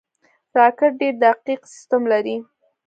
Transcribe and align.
راکټ 0.57 0.91
ډېر 0.99 1.13
دقیق 1.23 1.61
سیستم 1.73 2.01
لري 2.11 2.35